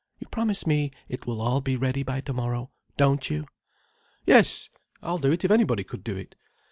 "You 0.17 0.27
promise 0.29 0.65
me 0.65 0.89
it 1.07 1.27
will 1.27 1.39
all 1.39 1.61
be 1.61 1.75
ready 1.75 2.01
by 2.01 2.21
tomorrow, 2.21 2.71
don't 2.97 3.29
you?" 3.29 3.45
"Yes, 4.25 4.71
I'll 5.03 5.19
do 5.19 5.31
it 5.31 5.45
if 5.45 5.51
anybody 5.51 5.83
could 5.83 6.03
do 6.03 6.17
it." 6.17 6.33